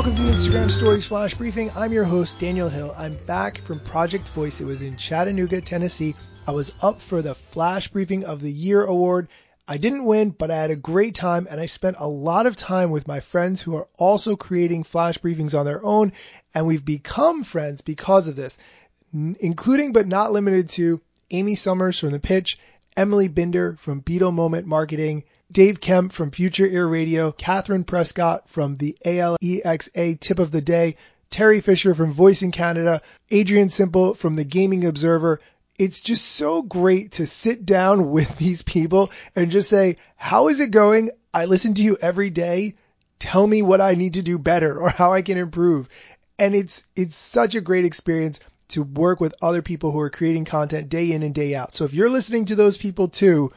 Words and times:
welcome 0.00 0.16
to 0.16 0.22
the 0.22 0.32
Instagram 0.32 0.70
Stories 0.70 1.06
Flash 1.06 1.34
Briefing. 1.34 1.70
I'm 1.76 1.92
your 1.92 2.04
host, 2.04 2.38
Daniel 2.38 2.70
Hill. 2.70 2.94
I'm 2.96 3.14
back 3.26 3.60
from 3.60 3.80
Project 3.80 4.30
Voice. 4.30 4.58
It 4.58 4.64
was 4.64 4.80
in 4.80 4.96
Chattanooga, 4.96 5.60
Tennessee. 5.60 6.16
I 6.46 6.52
was 6.52 6.72
up 6.80 7.02
for 7.02 7.20
the 7.20 7.34
Flash 7.34 7.88
Briefing 7.88 8.24
of 8.24 8.40
the 8.40 8.50
Year 8.50 8.82
award. 8.82 9.28
I 9.68 9.76
didn't 9.76 10.06
win, 10.06 10.30
but 10.30 10.50
I 10.50 10.56
had 10.56 10.70
a 10.70 10.74
great 10.74 11.14
time 11.14 11.46
and 11.50 11.60
I 11.60 11.66
spent 11.66 11.96
a 11.98 12.08
lot 12.08 12.46
of 12.46 12.56
time 12.56 12.88
with 12.88 13.06
my 13.06 13.20
friends 13.20 13.60
who 13.60 13.76
are 13.76 13.88
also 13.98 14.36
creating 14.36 14.84
flash 14.84 15.18
briefings 15.18 15.54
on 15.54 15.66
their 15.66 15.84
own. 15.84 16.14
And 16.54 16.66
we've 16.66 16.82
become 16.82 17.44
friends 17.44 17.82
because 17.82 18.26
of 18.26 18.36
this, 18.36 18.56
including 19.12 19.92
but 19.92 20.06
not 20.06 20.32
limited 20.32 20.70
to 20.70 21.02
Amy 21.30 21.56
Summers 21.56 21.98
from 21.98 22.12
The 22.12 22.20
Pitch, 22.20 22.58
Emily 23.00 23.28
Binder 23.28 23.78
from 23.80 24.00
Beetle 24.00 24.30
Moment 24.30 24.66
Marketing, 24.66 25.24
Dave 25.50 25.80
Kemp 25.80 26.12
from 26.12 26.30
Future 26.30 26.66
Ear 26.66 26.86
Radio, 26.86 27.32
Catherine 27.32 27.84
Prescott 27.84 28.50
from 28.50 28.74
the 28.74 28.94
ALEXA 29.06 30.20
Tip 30.20 30.38
of 30.38 30.50
the 30.50 30.60
Day, 30.60 30.96
Terry 31.30 31.62
Fisher 31.62 31.94
from 31.94 32.12
Voicing 32.12 32.50
Canada, 32.50 33.00
Adrian 33.30 33.70
Simple 33.70 34.12
from 34.12 34.34
the 34.34 34.44
Gaming 34.44 34.84
Observer. 34.84 35.40
It's 35.78 36.02
just 36.02 36.26
so 36.26 36.60
great 36.60 37.12
to 37.12 37.26
sit 37.26 37.64
down 37.64 38.10
with 38.10 38.36
these 38.36 38.60
people 38.60 39.10
and 39.34 39.50
just 39.50 39.70
say, 39.70 39.96
how 40.16 40.48
is 40.48 40.60
it 40.60 40.70
going? 40.70 41.10
I 41.32 41.46
listen 41.46 41.72
to 41.72 41.82
you 41.82 41.96
every 42.02 42.28
day. 42.28 42.74
Tell 43.18 43.46
me 43.46 43.62
what 43.62 43.80
I 43.80 43.94
need 43.94 44.12
to 44.14 44.22
do 44.22 44.38
better 44.38 44.78
or 44.78 44.90
how 44.90 45.14
I 45.14 45.22
can 45.22 45.38
improve. 45.38 45.88
And 46.38 46.54
it's, 46.54 46.86
it's 46.94 47.16
such 47.16 47.54
a 47.54 47.62
great 47.62 47.86
experience 47.86 48.40
to 48.70 48.82
work 48.82 49.20
with 49.20 49.34
other 49.42 49.62
people 49.62 49.92
who 49.92 50.00
are 50.00 50.10
creating 50.10 50.44
content 50.44 50.88
day 50.88 51.12
in 51.12 51.22
and 51.22 51.34
day 51.34 51.54
out. 51.54 51.74
So 51.74 51.84
if 51.84 51.94
you're 51.94 52.10
listening 52.10 52.46
to 52.46 52.56
those 52.56 52.76
people 52.76 53.08
too, 53.08 53.52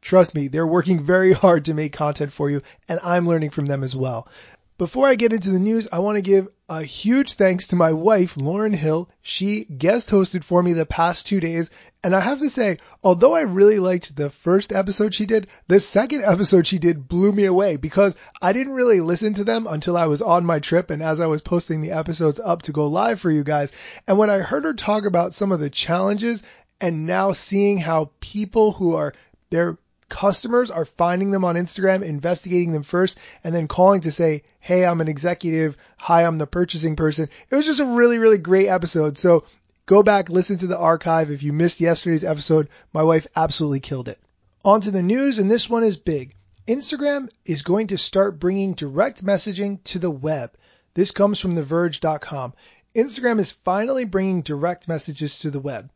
Trust 0.00 0.34
me, 0.34 0.48
they're 0.48 0.66
working 0.66 1.02
very 1.02 1.32
hard 1.32 1.64
to 1.64 1.74
make 1.74 1.92
content 1.92 2.32
for 2.32 2.48
you, 2.48 2.62
and 2.88 3.00
I'm 3.02 3.26
learning 3.28 3.50
from 3.50 3.66
them 3.66 3.82
as 3.82 3.96
well. 3.96 4.28
Before 4.78 5.08
I 5.08 5.16
get 5.16 5.32
into 5.32 5.50
the 5.50 5.58
news, 5.58 5.88
I 5.90 5.98
want 5.98 6.18
to 6.18 6.22
give 6.22 6.46
a 6.68 6.84
huge 6.84 7.34
thanks 7.34 7.66
to 7.68 7.76
my 7.76 7.92
wife, 7.92 8.36
Lauren 8.36 8.72
Hill. 8.72 9.10
She 9.22 9.64
guest 9.64 10.08
hosted 10.08 10.44
for 10.44 10.62
me 10.62 10.72
the 10.72 10.86
past 10.86 11.26
two 11.26 11.40
days. 11.40 11.68
And 12.04 12.14
I 12.14 12.20
have 12.20 12.38
to 12.38 12.48
say, 12.48 12.78
although 13.02 13.34
I 13.34 13.40
really 13.40 13.80
liked 13.80 14.14
the 14.14 14.30
first 14.30 14.72
episode 14.72 15.16
she 15.16 15.26
did, 15.26 15.48
the 15.66 15.80
second 15.80 16.22
episode 16.22 16.64
she 16.64 16.78
did 16.78 17.08
blew 17.08 17.32
me 17.32 17.46
away 17.46 17.74
because 17.74 18.14
I 18.40 18.52
didn't 18.52 18.74
really 18.74 19.00
listen 19.00 19.34
to 19.34 19.42
them 19.42 19.66
until 19.66 19.96
I 19.96 20.06
was 20.06 20.22
on 20.22 20.46
my 20.46 20.60
trip 20.60 20.90
and 20.90 21.02
as 21.02 21.18
I 21.18 21.26
was 21.26 21.42
posting 21.42 21.80
the 21.80 21.90
episodes 21.90 22.38
up 22.38 22.62
to 22.62 22.72
go 22.72 22.86
live 22.86 23.18
for 23.18 23.32
you 23.32 23.42
guys. 23.42 23.72
And 24.06 24.16
when 24.16 24.30
I 24.30 24.38
heard 24.38 24.62
her 24.62 24.74
talk 24.74 25.04
about 25.04 25.34
some 25.34 25.50
of 25.50 25.58
the 25.58 25.70
challenges 25.70 26.44
and 26.80 27.04
now 27.04 27.32
seeing 27.32 27.78
how 27.78 28.12
people 28.20 28.70
who 28.70 28.94
are, 28.94 29.12
they're 29.50 29.76
customers 30.08 30.70
are 30.70 30.84
finding 30.84 31.30
them 31.30 31.44
on 31.44 31.56
Instagram, 31.56 32.02
investigating 32.02 32.72
them 32.72 32.82
first, 32.82 33.18
and 33.44 33.54
then 33.54 33.68
calling 33.68 34.02
to 34.02 34.12
say, 34.12 34.42
Hey, 34.60 34.84
I'm 34.84 35.00
an 35.00 35.08
executive. 35.08 35.76
Hi, 35.98 36.24
I'm 36.24 36.38
the 36.38 36.46
purchasing 36.46 36.96
person. 36.96 37.28
It 37.50 37.54
was 37.54 37.66
just 37.66 37.80
a 37.80 37.86
really, 37.86 38.18
really 38.18 38.38
great 38.38 38.68
episode. 38.68 39.18
So 39.18 39.44
go 39.86 40.02
back, 40.02 40.28
listen 40.28 40.58
to 40.58 40.66
the 40.66 40.78
archive. 40.78 41.30
If 41.30 41.42
you 41.42 41.52
missed 41.52 41.80
yesterday's 41.80 42.24
episode, 42.24 42.68
my 42.92 43.02
wife 43.02 43.26
absolutely 43.36 43.80
killed 43.80 44.08
it. 44.08 44.18
On 44.64 44.80
to 44.80 44.90
the 44.90 45.02
news, 45.02 45.38
and 45.38 45.50
this 45.50 45.68
one 45.68 45.84
is 45.84 45.96
big. 45.96 46.34
Instagram 46.66 47.30
is 47.46 47.62
going 47.62 47.86
to 47.88 47.98
start 47.98 48.38
bringing 48.38 48.74
direct 48.74 49.24
messaging 49.24 49.82
to 49.84 49.98
the 49.98 50.10
web. 50.10 50.52
This 50.94 51.12
comes 51.12 51.40
from 51.40 51.56
TheVerge.com. 51.56 52.54
Instagram 52.94 53.38
is 53.38 53.52
finally 53.52 54.04
bringing 54.04 54.42
direct 54.42 54.88
messages 54.88 55.38
to 55.40 55.50
the 55.50 55.60
web. 55.60 55.90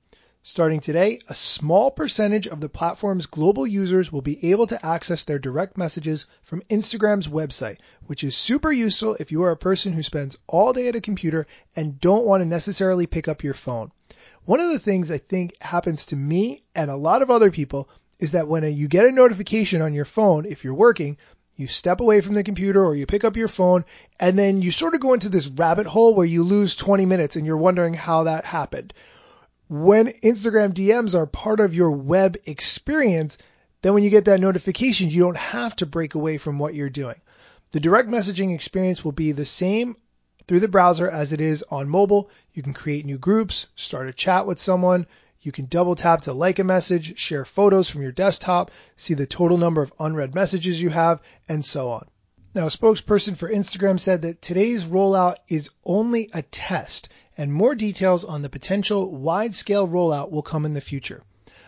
Starting 0.45 0.81
today, 0.81 1.21
a 1.29 1.37
small 1.37 1.93
percentage 1.93 2.49
of 2.49 2.61
the 2.61 2.69
platform's 2.69 3.27
global 3.27 3.65
users 3.65 4.11
will 4.11 4.23
be 4.23 4.51
able 4.51 4.67
to 4.67 4.85
access 4.85 5.25
their 5.25 5.39
direct 5.39 5.79
messages 5.79 6.27
from 6.43 6.63
Instagram's 6.63 7.29
website, 7.29 7.77
which 8.09 8.25
is 8.25 8.35
super 8.35 8.73
useful 8.73 9.17
if 9.21 9.31
you 9.31 9.45
are 9.45 9.53
a 9.53 9.57
person 9.57 9.93
who 9.93 10.03
spends 10.03 10.37
all 10.49 10.73
day 10.73 10.89
at 10.89 10.97
a 10.97 11.01
computer 11.01 11.47
and 11.77 12.01
don't 12.01 12.27
want 12.27 12.41
to 12.41 12.45
necessarily 12.45 13.07
pick 13.07 13.29
up 13.29 13.45
your 13.45 13.55
phone. 13.55 13.93
One 14.45 14.59
of 14.59 14.69
the 14.71 14.81
things 14.81 15.13
I 15.13 15.19
think 15.19 15.55
happens 15.63 16.07
to 16.07 16.17
me 16.17 16.65
and 16.75 16.91
a 16.91 16.97
lot 16.97 17.23
of 17.23 17.31
other 17.31 17.53
people 17.53 17.89
is 18.19 18.33
that 18.33 18.49
when 18.49 18.65
you 18.75 18.89
get 18.89 19.07
a 19.07 19.13
notification 19.13 19.81
on 19.81 19.95
your 19.95 20.05
phone, 20.05 20.45
if 20.45 20.65
you're 20.65 20.75
working, 20.75 21.19
you 21.55 21.69
step 21.69 22.01
away 22.01 22.21
from 22.21 22.35
the 22.35 22.43
computer 22.43 22.85
or 22.85 22.97
you 22.97 23.07
pick 23.07 23.23
up 23.23 23.37
your 23.37 23.47
phone 23.47 23.85
and 24.19 24.37
then 24.37 24.61
you 24.61 24.73
sort 24.73 24.95
of 24.95 25.01
go 25.01 25.15
into 25.15 25.29
this 25.29 25.47
rabbit 25.47 25.87
hole 25.87 26.17
where 26.17 26.27
you 26.27 26.43
lose 26.43 26.75
20 26.75 27.07
minutes 27.07 27.37
and 27.37 27.47
you're 27.47 27.57
wondering 27.57 27.95
how 27.95 28.25
that 28.25 28.45
happened 28.45 28.93
when 29.73 30.09
Instagram 30.09 30.75
DMs 30.75 31.15
are 31.15 31.25
part 31.25 31.59
of 31.59 31.75
your 31.75 31.93
web 31.93 32.37
experience, 32.45 33.39
then 33.81 33.95
when 33.95 34.05
you 34.05 34.11
get 34.11 34.27
that 34.27 34.39
notification, 34.39 35.09
you 35.09 35.23
don't 35.23 35.35
have 35.39 35.75
to 35.77 35.87
break 35.87 36.15
away 36.15 36.37
from 36.37 36.59
what 36.59 36.75
you're 36.75 36.91
doing. 36.91 37.19
The 37.71 37.81
direct 37.81 38.07
messaging 38.11 38.55
experience 38.55 39.03
will 39.03 39.13
be 39.13 39.33
the 39.33 39.47
same 39.47 39.97
through 40.47 40.61
the 40.61 40.69
browser 40.69 41.11
as 41.11 41.33
it 41.33 41.41
is 41.41 41.65
on 41.71 41.89
mobile. 41.89 42.29
You 42.53 42.63
can 42.63 42.75
create 42.75 43.07
new 43.07 43.17
groups, 43.17 43.67
start 43.75 44.11
a 44.11 44.13
chat 44.13 44.47
with 44.47 44.59
someone. 44.59 45.07
You 45.41 45.53
can 45.53 45.65
double 45.65 45.95
tap 45.95 46.21
to 46.23 46.35
like 46.35 46.59
a 46.59 46.65
message, 46.65 47.19
share 47.19 47.47
photos 47.47 47.89
from 47.89 48.03
your 48.03 48.13
desktop, 48.13 48.73
see 48.97 49.15
the 49.15 49.27
total 49.27 49.57
number 49.57 49.81
of 49.81 49.95
unread 49.99 50.35
messages 50.35 50.83
you 50.83 50.91
have, 50.91 51.23
and 51.49 51.65
so 51.65 51.89
on. 51.89 52.07
Now, 52.55 52.67
a 52.67 52.71
spokesperson 52.71 53.39
for 53.39 53.51
Instagram 53.51 53.99
said 53.99 54.21
that 54.21 54.43
today's 54.43 54.85
rollout 54.85 55.37
is 55.49 55.71
only 55.87 56.29
a 56.35 56.43
test 56.43 57.09
and 57.37 57.53
more 57.53 57.75
details 57.75 58.25
on 58.25 58.43
the 58.43 58.49
potential 58.49 59.11
wide 59.11 59.55
scale 59.55 59.89
rollout 59.89 60.31
will 60.31 60.43
come 60.43 60.65
in 60.65 60.75
the 60.75 60.81
future. 60.81 61.23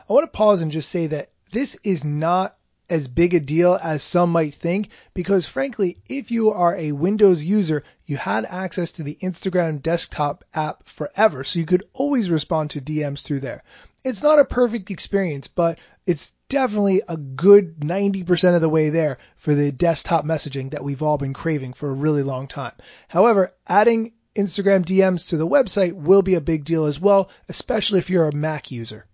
I 0.08 0.12
want 0.12 0.24
to 0.24 0.36
pause 0.36 0.60
and 0.60 0.70
just 0.70 0.90
say 0.90 1.06
that 1.08 1.30
this 1.50 1.76
is 1.82 2.04
not 2.04 2.56
as 2.90 3.08
big 3.08 3.32
a 3.32 3.40
deal 3.40 3.78
as 3.82 4.02
some 4.02 4.30
might 4.30 4.54
think 4.54 4.90
because 5.14 5.46
frankly, 5.46 5.96
if 6.08 6.30
you 6.30 6.50
are 6.50 6.76
a 6.76 6.92
Windows 6.92 7.42
user, 7.42 7.82
you 8.04 8.16
had 8.16 8.44
access 8.44 8.92
to 8.92 9.02
the 9.02 9.16
Instagram 9.22 9.80
desktop 9.80 10.44
app 10.52 10.86
forever, 10.86 11.44
so 11.44 11.58
you 11.58 11.66
could 11.66 11.84
always 11.94 12.30
respond 12.30 12.70
to 12.70 12.80
DMs 12.80 13.22
through 13.22 13.40
there. 13.40 13.62
It's 14.04 14.22
not 14.22 14.38
a 14.38 14.44
perfect 14.44 14.90
experience, 14.90 15.48
but 15.48 15.78
it's 16.06 16.32
definitely 16.50 17.02
a 17.08 17.16
good 17.16 17.80
90% 17.80 18.54
of 18.54 18.60
the 18.60 18.68
way 18.68 18.90
there 18.90 19.18
for 19.38 19.54
the 19.54 19.72
desktop 19.72 20.26
messaging 20.26 20.70
that 20.72 20.84
we've 20.84 21.02
all 21.02 21.16
been 21.16 21.32
craving 21.32 21.72
for 21.72 21.88
a 21.88 21.94
really 21.94 22.22
long 22.22 22.46
time. 22.46 22.74
However, 23.08 23.54
adding 23.66 24.12
Instagram 24.34 24.84
DMs 24.84 25.28
to 25.28 25.36
the 25.36 25.46
website 25.46 25.92
will 25.92 26.22
be 26.22 26.34
a 26.34 26.40
big 26.40 26.64
deal 26.64 26.86
as 26.86 27.00
well, 27.00 27.30
especially 27.48 27.98
if 27.98 28.10
you're 28.10 28.28
a 28.28 28.34
Mac 28.34 28.70
user. 28.70 29.06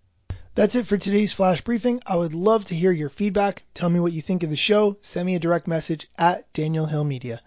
That's 0.53 0.75
it 0.75 0.85
for 0.85 0.97
today's 0.97 1.31
flash 1.31 1.61
briefing. 1.61 2.01
I 2.05 2.17
would 2.17 2.33
love 2.33 2.65
to 2.65 2.75
hear 2.75 2.91
your 2.91 3.09
feedback. 3.09 3.63
Tell 3.73 3.89
me 3.89 3.99
what 3.99 4.13
you 4.13 4.21
think 4.21 4.43
of 4.43 4.49
the 4.49 4.55
show. 4.55 4.97
Send 5.01 5.25
me 5.25 5.35
a 5.35 5.39
direct 5.39 5.67
message 5.67 6.09
at 6.17 6.51
Daniel 6.53 6.87
Hill 6.87 7.03
Media. 7.05 7.41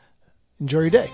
Enjoy 0.58 0.80
your 0.80 0.90
day. 0.90 1.10